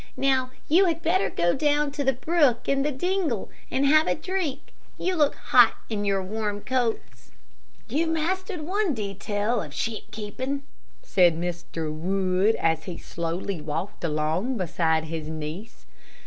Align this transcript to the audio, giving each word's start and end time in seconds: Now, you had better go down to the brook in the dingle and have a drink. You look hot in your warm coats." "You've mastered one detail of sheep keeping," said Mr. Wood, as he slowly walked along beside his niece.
Now, 0.17 0.49
you 0.67 0.85
had 0.85 1.03
better 1.03 1.29
go 1.29 1.53
down 1.53 1.91
to 1.91 2.03
the 2.03 2.13
brook 2.13 2.67
in 2.67 2.81
the 2.81 2.91
dingle 2.91 3.51
and 3.69 3.85
have 3.85 4.07
a 4.07 4.15
drink. 4.15 4.73
You 4.97 5.15
look 5.15 5.35
hot 5.35 5.75
in 5.91 6.05
your 6.05 6.23
warm 6.23 6.61
coats." 6.61 7.29
"You've 7.87 8.09
mastered 8.09 8.61
one 8.61 8.95
detail 8.95 9.61
of 9.61 9.75
sheep 9.75 10.05
keeping," 10.09 10.63
said 11.03 11.37
Mr. 11.37 11.93
Wood, 11.93 12.55
as 12.55 12.85
he 12.85 12.97
slowly 12.97 13.61
walked 13.61 14.03
along 14.03 14.57
beside 14.57 15.03
his 15.03 15.27
niece. 15.29 15.85